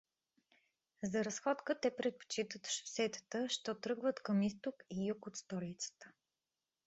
[1.03, 6.11] За разходка те предпочитат шосетата, що тръгват към изток и юг от столицата.